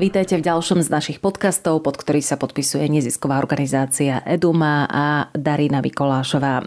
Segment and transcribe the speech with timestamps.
[0.00, 5.84] Vítajte v ďalšom z našich podcastov, pod ktorý sa podpisuje nezisková organizácia Eduma a Darina
[5.84, 6.64] Vikolášová.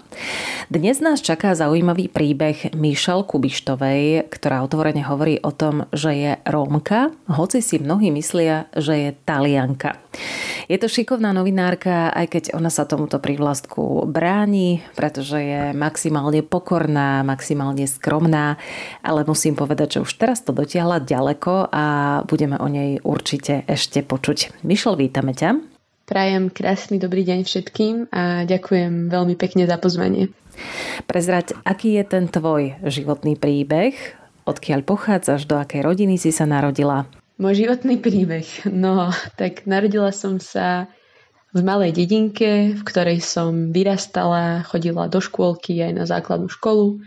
[0.70, 7.10] Dnes nás čaká zaujímavý príbeh Mišel Kubištovej, ktorá otvorene hovorí o tom, že je Rómka,
[7.25, 9.97] hoci si mnohí myslia, že je Talianka.
[10.69, 17.25] Je to šikovná novinárka, aj keď ona sa tomuto prívlastku bráni, pretože je maximálne pokorná,
[17.25, 18.61] maximálne skromná,
[19.02, 21.86] ale musím povedať, že už teraz to dotiahla ďaleko a
[22.29, 24.68] budeme o nej určite určite ešte počuť.
[24.68, 25.55] Mišel, vítame ťa.
[26.04, 30.27] Prajem krásny dobrý deň všetkým a ďakujem veľmi pekne za pozvanie.
[31.07, 33.95] Prezrať, aký je ten tvoj životný príbeh?
[34.44, 37.07] Odkiaľ pochádzaš, do akej rodiny si sa narodila?
[37.39, 38.67] Môj životný príbeh?
[38.67, 40.91] No, tak narodila som sa
[41.55, 46.99] v malej dedinke, v ktorej som vyrastala, chodila do škôlky aj na základnú školu.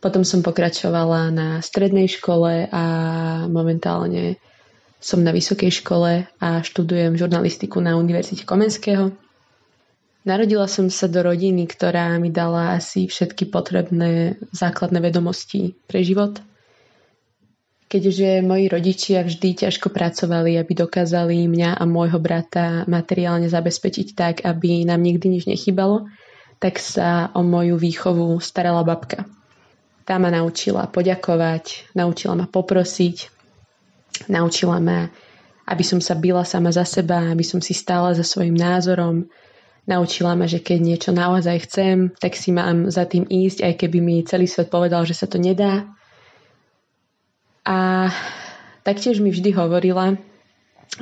[0.00, 2.84] Potom som pokračovala na strednej škole a
[3.52, 4.40] momentálne
[5.02, 9.10] som na vysokej škole a študujem žurnalistiku na Univerzite Komenského.
[10.22, 16.38] Narodila som sa do rodiny, ktorá mi dala asi všetky potrebné základné vedomosti pre život.
[17.90, 24.34] Keďže moji rodičia vždy ťažko pracovali, aby dokázali mňa a môjho brata materiálne zabezpečiť tak,
[24.46, 26.06] aby nám nikdy nič nechybalo,
[26.62, 29.26] tak sa o moju výchovu starala babka.
[30.06, 33.41] Tá ma naučila poďakovať, naučila ma poprosiť,
[34.28, 35.08] Naučila ma,
[35.66, 39.26] aby som sa byla sama za seba, aby som si stála za svojim názorom.
[39.82, 43.98] Naučila ma, že keď niečo naozaj chcem, tak si mám za tým ísť, aj keby
[43.98, 45.90] mi celý svet povedal, že sa to nedá.
[47.62, 48.10] A
[48.86, 50.18] taktiež mi vždy hovorila,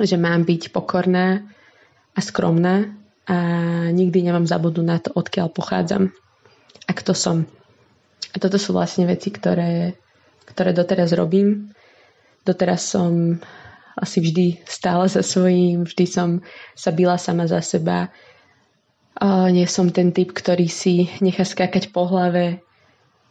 [0.01, 1.45] že mám byť pokorná
[2.13, 2.89] a skromná
[3.29, 3.37] a
[3.93, 6.09] nikdy nemám zabudnúť na to, odkiaľ pochádzam
[6.85, 7.37] a kto som.
[8.31, 9.99] A toto sú vlastne veci, ktoré,
[10.47, 11.73] ktoré doteraz robím
[12.41, 13.37] Doteraz som
[13.97, 16.29] asi vždy stála za svojím, vždy som
[16.73, 18.09] sa byla sama za seba.
[19.21, 22.63] A nie som ten typ, ktorý si nechá skákať po hlave,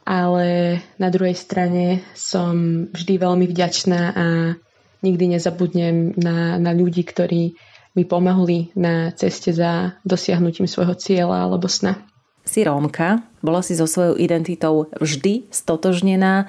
[0.07, 4.27] ale na druhej strane som vždy veľmi vďačná a
[5.03, 7.57] nikdy nezabudnem na, na ľudí, ktorí
[7.97, 11.99] mi pomohli na ceste za dosiahnutím svojho cieľa alebo sna.
[12.47, 16.49] Si Rómka, bola si so svojou identitou vždy stotožnená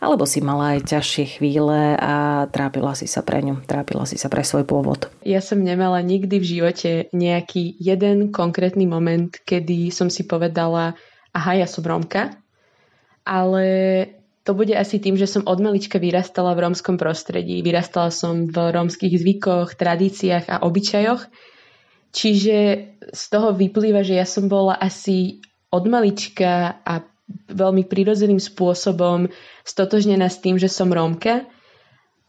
[0.00, 4.28] alebo si mala aj ťažšie chvíle a trápila si sa pre ňu, trápila si sa
[4.28, 5.08] pre svoj pôvod?
[5.24, 10.94] Ja som nemala nikdy v živote nejaký jeden konkrétny moment, kedy som si povedala,
[11.32, 12.36] aha, ja som Rómka,
[13.26, 13.66] ale
[14.46, 17.58] to bude asi tým, že som od malička vyrastala v rómskom prostredí.
[17.66, 21.26] Vyrastala som v rómskych zvykoch, tradíciách a obyčajoch.
[22.14, 22.56] Čiže
[23.10, 25.42] z toho vyplýva, že ja som bola asi
[25.74, 27.02] od malička a
[27.50, 29.26] veľmi prirodzeným spôsobom
[29.66, 31.46] stotožnená s tým, že som Rómka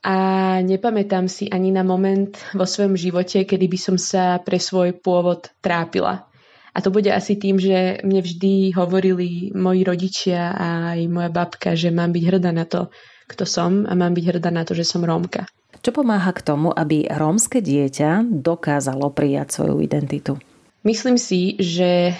[0.01, 0.15] a
[0.61, 5.49] nepamätám si ani na moment vo svojom živote, kedy by som sa pre svoj pôvod
[5.61, 6.29] trápila.
[6.77, 11.73] A to bude asi tým, že mne vždy hovorili moji rodičia a aj moja babka,
[11.73, 12.93] že mám byť hrdá na to,
[13.25, 15.49] kto som a mám byť hrdá na to, že som Rómka.
[15.81, 20.37] Čo pomáha k tomu, aby rómske dieťa dokázalo prijať svoju identitu?
[20.85, 22.13] Myslím si, že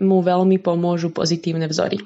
[0.00, 2.00] mu veľmi pomôžu pozitívne vzory.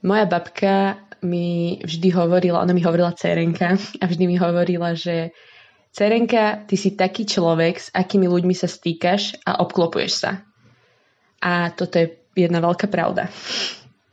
[0.00, 5.36] Moja babka mi vždy hovorila, ona mi hovorila Cerenka a vždy mi hovorila, že
[5.92, 10.46] Cerenka, ty si taký človek, s akými ľuďmi sa stýkaš a obklopuješ sa.
[11.42, 13.28] A toto je jedna veľká pravda.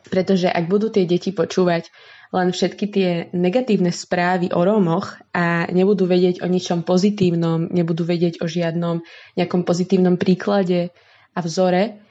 [0.07, 1.91] Pretože ak budú tie deti počúvať
[2.35, 8.43] len všetky tie negatívne správy o Rómoch a nebudú vedieť o ničom pozitívnom, nebudú vedieť
[8.43, 8.99] o žiadnom
[9.39, 10.91] nejakom pozitívnom príklade
[11.37, 12.01] a vzore,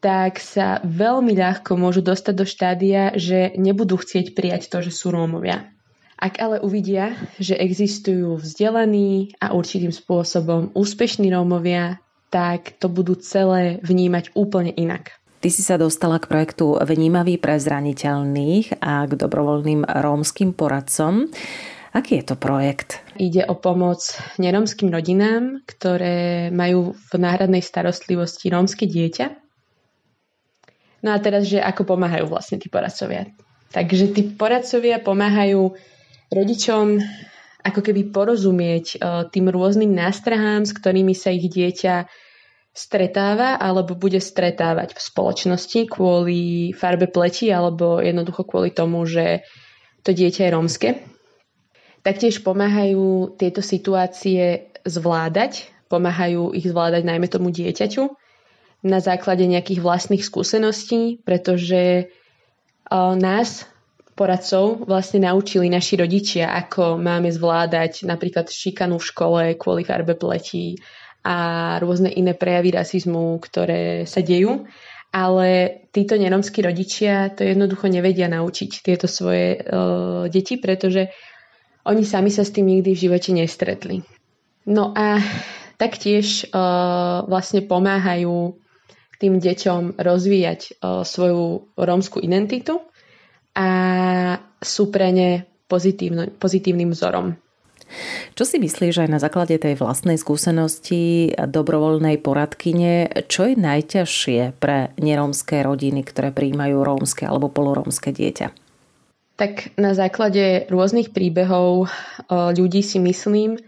[0.00, 5.12] tak sa veľmi ľahko môžu dostať do štádia, že nebudú chcieť prijať to, že sú
[5.12, 5.68] Rómovia.
[6.16, 12.02] Ak ale uvidia, že existujú vzdelaní a určitým spôsobom úspešní Rómovia,
[12.32, 15.18] tak to budú celé vnímať úplne inak.
[15.42, 21.26] Ty si sa dostala k projektu Vnímavý pre zraniteľných a k dobrovoľným rómskym poradcom.
[21.92, 23.04] Aký je to projekt?
[23.20, 24.00] Ide o pomoc
[24.40, 29.28] nerómskym rodinám, ktoré majú v náhradnej starostlivosti rómske dieťa.
[31.04, 33.28] No a teraz, že ako pomáhajú vlastne tí poradcovia.
[33.76, 35.76] Takže tí poradcovia pomáhajú
[36.32, 36.96] rodičom
[37.60, 42.08] ako keby porozumieť e, tým rôznym nástrahám, s ktorými sa ich dieťa
[42.72, 49.44] stretáva alebo bude stretávať v spoločnosti kvôli farbe pleti alebo jednoducho kvôli tomu, že
[50.00, 50.88] to dieťa je rómske
[52.02, 58.10] Taktiež pomáhajú tieto situácie zvládať, pomáhajú ich zvládať najmä tomu dieťaťu
[58.82, 62.10] na základe nejakých vlastných skúseností, pretože
[62.92, 63.64] nás,
[64.18, 70.82] poradcov, vlastne naučili naši rodičia, ako máme zvládať napríklad šikanu v škole kvôli farbe pletí
[71.22, 74.66] a rôzne iné prejavy rasizmu, ktoré sa dejú.
[75.12, 81.12] Ale títo neromskí rodičia to jednoducho nevedia naučiť tieto svoje uh, deti, pretože
[81.86, 84.02] oni sami sa s tým nikdy v živote nestretli.
[84.66, 85.18] No a
[85.80, 88.54] taktiež uh, vlastne pomáhajú
[89.18, 92.82] tým deťom rozvíjať uh, svoju rómsku identitu
[93.58, 93.68] a
[94.62, 95.30] sú pre ne
[96.38, 97.34] pozitívnym vzorom.
[98.32, 104.96] Čo si myslíš aj na základe tej vlastnej skúsenosti dobrovoľnej poradkyne, čo je najťažšie pre
[104.96, 108.61] nerómske rodiny, ktoré prijímajú rómske alebo polorómske dieťa?
[109.42, 111.90] Tak na základe rôznych príbehov
[112.30, 113.58] ľudí si myslím,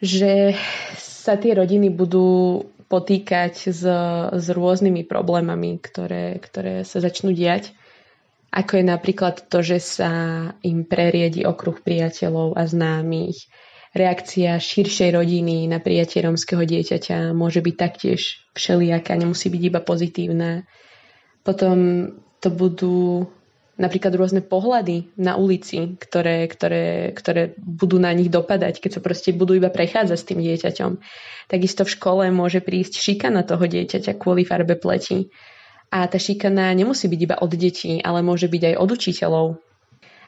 [0.00, 0.56] že
[0.96, 3.84] sa tie rodiny budú potýkať s,
[4.32, 7.76] s rôznymi problémami, ktoré, ktoré sa začnú diať
[8.56, 10.10] ako je napríklad to, že sa
[10.64, 13.52] im preriedi okruh priateľov a známych.
[13.92, 20.64] Reakcia širšej rodiny na prijatie romského dieťaťa môže byť taktiež všelijaká, nemusí byť iba pozitívna.
[21.44, 22.08] Potom
[22.40, 23.28] to budú
[23.76, 29.30] napríklad rôzne pohľady na ulici, ktoré, ktoré, ktoré budú na nich dopadať, keď sa proste
[29.36, 30.92] budú iba prechádzať s tým dieťaťom.
[31.52, 35.28] Takisto v škole môže prísť šikana toho dieťaťa kvôli farbe pleti
[35.92, 39.46] a tá šikana nemusí byť iba od detí, ale môže byť aj od učiteľov.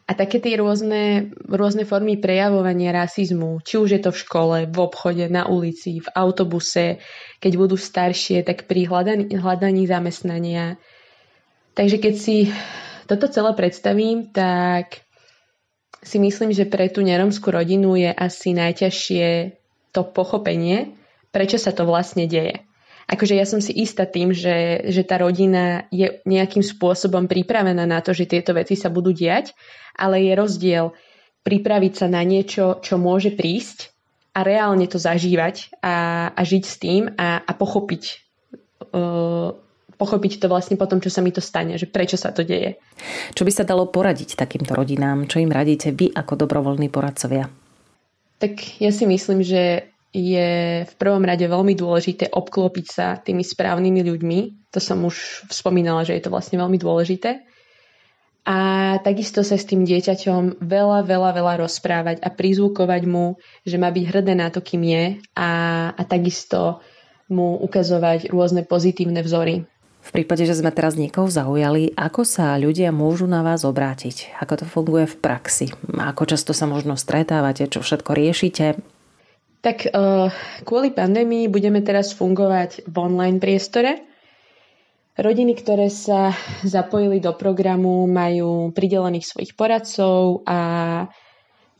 [0.09, 4.79] A také tie rôzne, rôzne formy prejavovania rasizmu, či už je to v škole, v
[4.81, 6.97] obchode, na ulici, v autobuse,
[7.44, 10.81] keď budú staršie, tak pri hľadaní, hľadaní zamestnania.
[11.77, 12.49] Takže keď si
[13.08, 15.08] toto celé predstavím, tak
[16.05, 19.26] si myslím, že pre tú neromskú rodinu je asi najťažšie
[19.90, 20.94] to pochopenie,
[21.32, 22.62] prečo sa to vlastne deje.
[23.08, 28.05] Akože ja som si istá tým, že, že tá rodina je nejakým spôsobom pripravená na
[28.05, 29.56] to, že tieto veci sa budú diať,
[29.96, 30.93] ale je rozdiel
[31.40, 33.96] pripraviť sa na niečo, čo môže prísť
[34.37, 38.02] a reálne to zažívať a, a žiť s tým a, a pochopiť
[38.93, 39.56] uh,
[39.99, 42.79] pochopiť to vlastne po tom, čo sa mi to stane, že prečo sa to deje.
[43.35, 45.27] Čo by sa dalo poradiť takýmto rodinám?
[45.27, 47.50] Čo im radíte vy ako dobrovoľní poradcovia?
[48.39, 54.00] Tak ja si myslím, že je v prvom rade veľmi dôležité obklopiť sa tými správnymi
[54.06, 54.39] ľuďmi.
[54.73, 57.44] To som už spomínala, že je to vlastne veľmi dôležité.
[58.49, 63.37] A takisto sa s tým dieťaťom veľa, veľa, veľa rozprávať a prizvukovať mu,
[63.69, 65.05] že má byť hrdé na to, kým je
[65.37, 65.51] a,
[65.93, 66.81] a takisto
[67.29, 69.69] mu ukazovať rôzne pozitívne vzory.
[70.08, 74.32] V prípade, že sme teraz niekoho zaujali, ako sa ľudia môžu na vás obrátiť?
[74.40, 75.69] Ako to funguje v praxi?
[75.84, 77.69] Ako často sa možno stretávate?
[77.69, 78.81] Čo všetko riešite?
[79.60, 80.32] Tak uh,
[80.64, 84.00] kvôli pandémii budeme teraz fungovať v online priestore.
[85.20, 86.32] Rodiny, ktoré sa
[86.64, 90.60] zapojili do programu, majú pridelených svojich poradcov a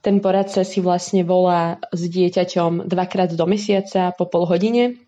[0.05, 5.08] ten poradca si vlastne volá s dieťaťom dvakrát do mesiaca po pol hodine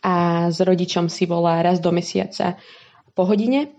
[0.00, 2.56] a s rodičom si volá raz do mesiaca
[3.12, 3.72] po hodine.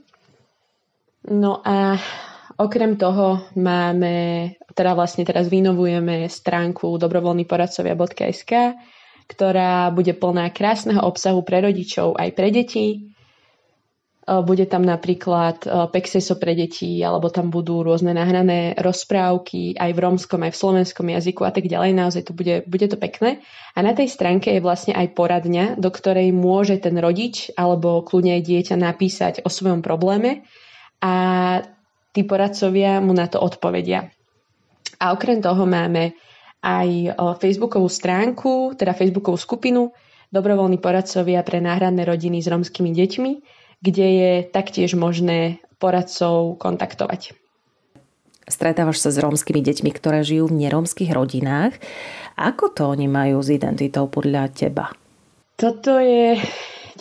[1.25, 1.97] No a
[2.61, 4.13] Okrem toho máme,
[4.77, 8.77] teda vlastne teraz vynovujeme stránku dobrovoľnýporadcovia.sk,
[9.25, 13.10] ktorá bude plná krásneho obsahu pre rodičov aj pre deti.
[14.31, 19.91] E, bude tam napríklad e, Pexeso pre deti, alebo tam budú rôzne nahrané rozprávky aj
[19.91, 21.91] v romskom, aj v slovenskom jazyku a tak ďalej.
[21.91, 23.43] Naozaj to bude, bude to pekné.
[23.75, 28.39] A na tej stránke je vlastne aj poradňa, do ktorej môže ten rodič alebo kľudne
[28.39, 30.47] aj dieťa napísať o svojom probléme.
[31.03, 31.13] A
[32.15, 34.07] tí poradcovia mu na to odpovedia.
[35.01, 36.13] A okrem toho máme
[36.61, 39.89] aj facebookovú stránku, teda facebookovú skupinu
[40.31, 43.31] Dobrovoľní poradcovia pre náhradné rodiny s romskými deťmi,
[43.81, 47.33] kde je taktiež možné poradcov kontaktovať.
[48.45, 51.77] Stretávaš sa s rómskymi deťmi, ktoré žijú v nerómskych rodinách.
[52.37, 54.93] Ako to oni majú s identitou podľa teba?
[55.57, 56.37] Toto je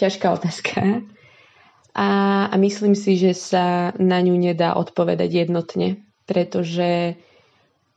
[0.00, 1.04] ťažká otázka
[1.96, 2.08] a,
[2.48, 7.18] a myslím si, že sa na ňu nedá odpovedať jednotne, pretože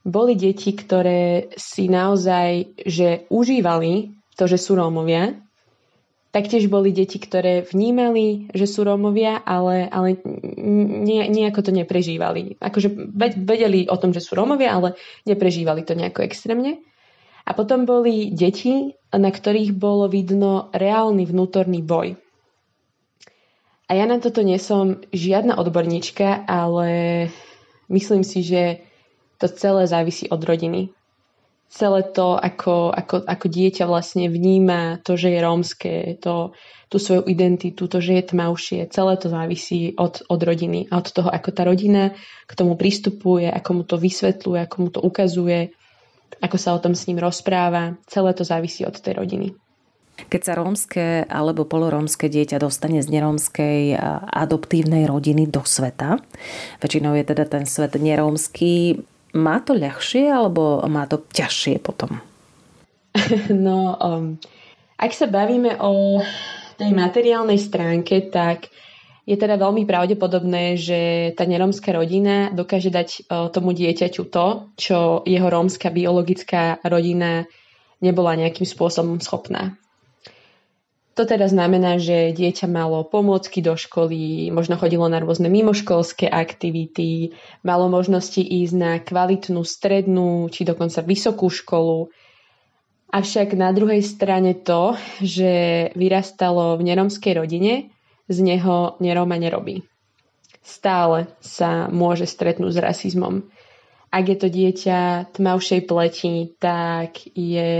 [0.03, 5.37] boli deti, ktoré si naozaj že užívali to, že sú Rómovia.
[6.33, 10.17] Taktiež boli deti, ktoré vnímali, že sú Rómovia, ale, ale
[11.29, 12.57] nejako to neprežívali.
[12.57, 12.89] Akože
[13.37, 14.97] vedeli o tom, že sú Rómovia, ale
[15.29, 16.81] neprežívali to nejako extrémne.
[17.45, 22.17] A potom boli deti, na ktorých bolo vidno reálny vnútorný boj.
[23.85, 27.29] A ja na toto nie som žiadna odborníčka, ale
[27.93, 28.81] myslím si, že
[29.37, 30.89] to celé závisí od rodiny.
[31.73, 36.53] Celé to, ako, ako, ako dieťa vlastne vníma to, že je rómske, to,
[36.85, 41.09] tú svoju identitu, to, že je tmavšie, celé to závisí od, od rodiny a od
[41.09, 42.13] toho, ako tá rodina
[42.45, 45.73] k tomu pristupuje, ako mu to vysvetľuje, ako mu to ukazuje,
[46.37, 47.97] ako sa o tom s ním rozpráva.
[48.05, 49.57] Celé to závisí od tej rodiny.
[50.13, 53.97] Keď sa rómske alebo polorómske dieťa dostane z nerómskej
[54.29, 56.21] adoptívnej rodiny do sveta,
[56.85, 59.01] väčšinou je teda ten svet nerómsky,
[59.33, 62.21] má to ľahšie alebo má to ťažšie potom?
[63.53, 64.41] No, um,
[64.97, 66.21] ak sa bavíme o
[66.81, 68.73] tej materiálnej stránke, tak
[69.23, 75.23] je teda veľmi pravdepodobné, že tá nerómska rodina dokáže dať uh, tomu dieťaťu to, čo
[75.23, 77.47] jeho rómska biologická rodina
[78.03, 79.79] nebola nejakým spôsobom schopná.
[81.13, 87.37] To teda znamená, že dieťa malo pomôcky do školy, možno chodilo na rôzne mimoškolské aktivity,
[87.61, 92.09] malo možnosti ísť na kvalitnú strednú či dokonca vysokú školu.
[93.13, 97.93] Avšak na druhej strane to, že vyrastalo v neromskej rodine,
[98.25, 99.85] z neho neroma nerobí.
[100.65, 103.45] Stále sa môže stretnúť s rasizmom.
[104.09, 107.73] Ak je to dieťa tmavšej pleti, tak je,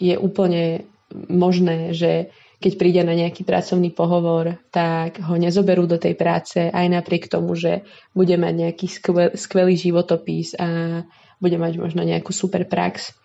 [0.00, 0.88] je úplne
[1.28, 6.86] možné, že keď príde na nejaký pracovný pohovor, tak ho nezoberú do tej práce aj
[6.92, 11.00] napriek tomu, že bude mať nejaký skvel, skvelý životopis a
[11.40, 13.16] bude mať možno nejakú super prax.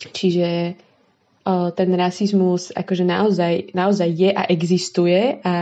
[0.00, 0.80] Čiže
[1.76, 5.56] ten rasizmus akože naozaj, naozaj je a existuje a,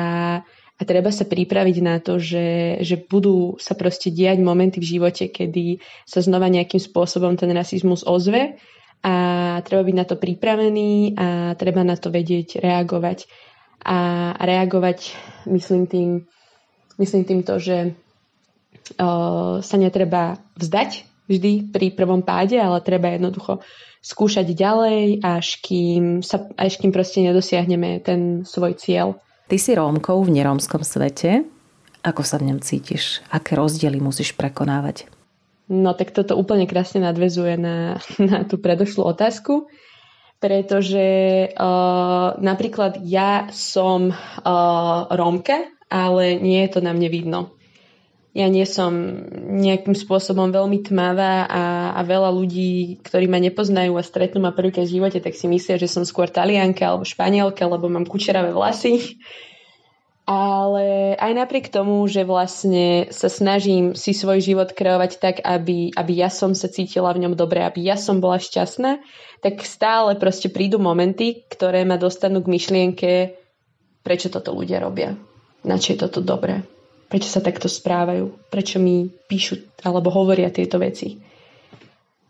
[0.79, 5.27] a treba sa pripraviť na to, že, že budú sa proste diať momenty v živote,
[5.27, 8.63] kedy sa znova nejakým spôsobom ten rasizmus ozve
[9.03, 9.15] a
[9.67, 11.27] treba byť na to pripravený a
[11.59, 13.27] treba na to vedieť reagovať.
[13.83, 15.19] A reagovať,
[15.51, 16.11] myslím tým,
[17.03, 23.59] myslím tým to, že uh, sa netreba vzdať vždy pri prvom páde, ale treba jednoducho
[24.03, 29.19] skúšať ďalej, až kým, sa, až kým proste nedosiahneme ten svoj cieľ.
[29.47, 31.47] Ty si Rómkou v nerómskom svete.
[32.03, 33.23] Ako sa v ňom cítiš?
[33.31, 35.07] Aké rozdiely musíš prekonávať?
[35.73, 39.73] No tak toto úplne krásne nadvezuje na, na tú predošlú otázku,
[40.37, 41.07] pretože
[41.49, 47.41] uh, napríklad ja som uh, Rómka, ale nie je to na mne vidno.
[48.33, 48.97] Ja nie som
[49.61, 54.89] nejakým spôsobom veľmi tmavá a, a veľa ľudí, ktorí ma nepoznajú a stretnú ma prvýkrát
[54.89, 59.21] v živote, tak si myslia, že som skôr talianka alebo španielka, lebo mám kučeravé vlasy
[60.23, 66.13] ale aj napriek tomu, že vlastne sa snažím si svoj život kreovať tak, aby, aby
[66.15, 69.03] ja som sa cítila v ňom dobre, aby ja som bola šťastná,
[69.43, 73.11] tak stále proste prídu momenty, ktoré ma dostanú k myšlienke,
[74.07, 75.19] prečo toto ľudia robia,
[75.67, 76.63] na čo je toto dobré,
[77.11, 81.19] prečo sa takto správajú, prečo mi píšu alebo hovoria tieto veci.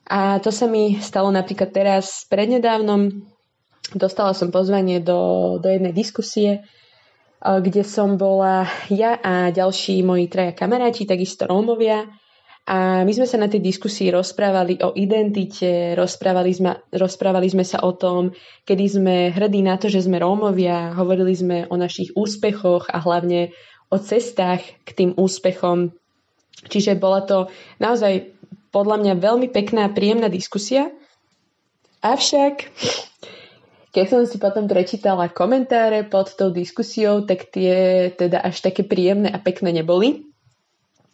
[0.09, 3.25] A to sa mi stalo napríklad teraz prednedávnom.
[3.93, 6.65] Dostala som pozvanie do, do jednej diskusie,
[7.43, 12.07] kde som bola ja a ďalší moji traja kamaráti, takisto Rómovia.
[12.63, 17.83] A my sme sa na tej diskusii rozprávali o identite, rozprávali sme, rozprávali sme sa
[17.83, 18.31] o tom,
[18.63, 23.51] kedy sme hrdí na to, že sme Rómovia, hovorili sme o našich úspechoch a hlavne
[23.91, 25.91] o cestách k tým úspechom.
[26.71, 27.51] Čiže bola to
[27.83, 28.31] naozaj
[28.71, 30.95] podľa mňa veľmi pekná, príjemná diskusia.
[31.99, 32.71] Avšak
[33.93, 39.29] keď som si potom prečítala komentáre pod tou diskusiou, tak tie teda až také príjemné
[39.29, 40.25] a pekné neboli.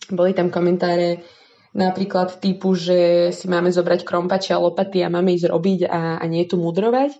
[0.08, 1.26] Boli tam komentáre
[1.74, 6.24] napríklad typu, že si máme zobrať krompače a lopaty a máme ísť robiť a, a
[6.30, 7.18] nie tu mudrovať.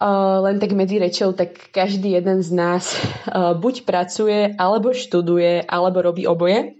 [0.00, 5.68] Uh, len tak medzi rečou, tak každý jeden z nás uh, buď pracuje, alebo študuje,
[5.68, 6.79] alebo robí oboje.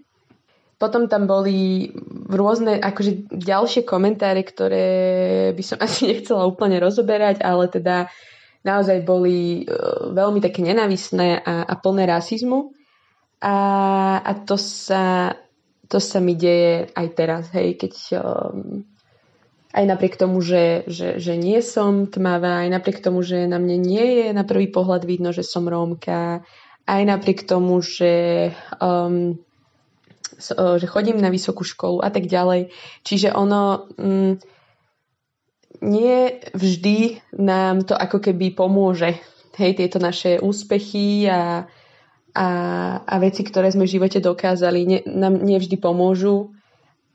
[0.81, 1.93] Potom tam boli
[2.33, 4.89] rôzne akože ďalšie komentáre, ktoré
[5.53, 8.09] by som asi nechcela úplne rozoberať, ale teda
[8.65, 12.73] naozaj boli uh, veľmi také nenávisné a, a plné rasizmu.
[13.45, 13.57] A,
[14.21, 15.33] a to, sa,
[15.89, 18.85] to sa mi deje aj teraz, hej, keď um,
[19.73, 23.81] aj napriek tomu, že, že, že nie som tmavá, aj napriek tomu, že na mne
[23.81, 26.45] nie je na prvý pohľad vidno, že som Rómka,
[26.85, 29.41] aj napriek tomu, že um,
[30.79, 32.71] že chodím na vysokú školu a tak ďalej.
[33.03, 34.33] Čiže ono mm,
[35.81, 36.17] nie
[36.53, 36.99] vždy
[37.41, 39.17] nám to ako keby pomôže.
[39.57, 41.69] Hej, tieto naše úspechy a,
[42.33, 42.49] a,
[43.03, 46.55] a veci, ktoré sme v živote dokázali, ne, nám nevždy pomôžu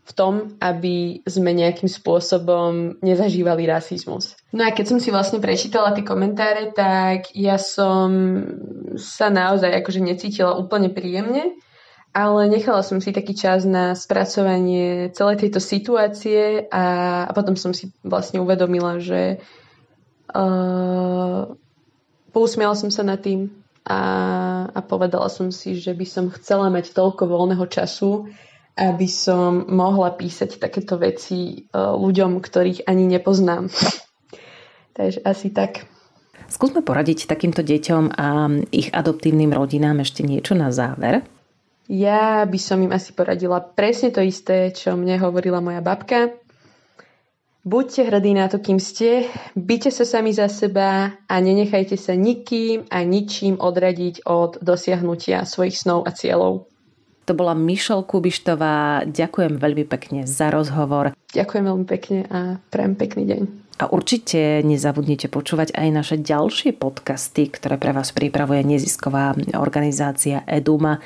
[0.05, 4.38] v tom, aby sme nejakým spôsobom nezažívali rasizmus.
[4.53, 8.13] No a keď som si vlastne prečítala tie komentáre, tak ja som
[9.01, 11.57] sa naozaj akože necítila úplne príjemne
[12.15, 16.86] ale nechala som si taký čas na spracovanie celej tejto situácie a,
[17.27, 19.43] a potom som si vlastne uvedomila, že
[20.31, 21.43] uh,
[22.31, 23.51] pousmiala som sa nad tým
[23.84, 24.00] a,
[24.72, 28.31] a povedala som si, že by som chcela mať toľko voľného času,
[28.79, 33.67] aby som mohla písať takéto veci uh, ľuďom, ktorých ani nepoznám.
[34.95, 35.84] Takže asi tak.
[36.48, 41.35] Skúsme poradiť takýmto deťom a ich adoptívnym rodinám ešte niečo na záver.
[41.86, 46.34] Ja by som im asi poradila presne to isté, čo mne hovorila moja babka.
[47.65, 49.25] Buďte hrdí na to, kým ste,
[49.58, 55.74] byte sa sami za seba a nenechajte sa nikým a ničím odradiť od dosiahnutia svojich
[55.74, 56.70] snov a cieľov.
[57.25, 59.10] To bola Mišel Kubištová.
[59.10, 61.18] Ďakujem veľmi pekne za rozhovor.
[61.34, 63.42] Ďakujem veľmi pekne a prajem pekný deň.
[63.75, 71.01] A určite nezabudnite počúvať aj naše ďalšie podcasty, ktoré pre vás pripravuje nezisková organizácia Eduma.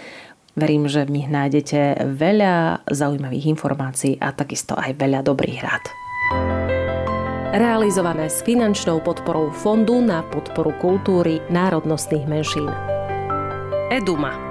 [0.57, 5.83] Verím, že v nich nájdete veľa zaujímavých informácií a takisto aj veľa dobrých rád.
[7.49, 12.69] Realizované s finančnou podporou Fondu na podporu kultúry národnostných menšín.
[13.89, 14.48] Eduma